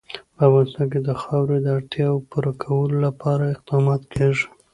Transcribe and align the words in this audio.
په 0.35 0.41
افغانستان 0.47 0.85
کې 0.91 0.99
د 1.07 1.09
خاوره 1.21 1.57
د 1.61 1.67
اړتیاوو 1.77 2.25
پوره 2.29 2.53
کولو 2.63 2.97
لپاره 3.07 3.43
اقدامات 3.55 4.01
کېږي. 4.13 4.45